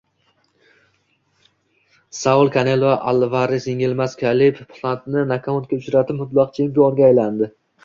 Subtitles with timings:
[2.19, 7.55] Saul Kanelo Alvares yengilmas Kaleb Plantni nokautga uchratib, mutlaq chempionga aylandi